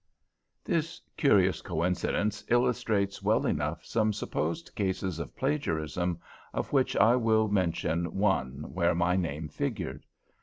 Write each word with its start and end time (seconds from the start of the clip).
This 0.63 0.99
curious 1.15 1.61
coincidence 1.61 2.43
illustrates 2.47 3.21
well 3.21 3.45
enough 3.45 3.85
some 3.85 4.13
supposed 4.13 4.73
cases 4.73 5.19
of 5.19 5.35
plagiarism 5.35 6.19
of 6.55 6.73
which 6.73 6.95
I 6.95 7.15
will 7.15 7.47
mention 7.49 8.05
one 8.15 8.73
where 8.73 8.95
my 8.95 9.15
name 9.15 9.47
figured. 9.47 10.07